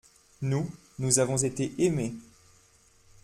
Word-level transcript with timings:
Nous, 0.41 0.67
nous 0.97 1.19
avons 1.19 1.37
été 1.37 1.73
aimés. 1.77 2.15